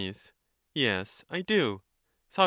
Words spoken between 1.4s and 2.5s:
do. Soc.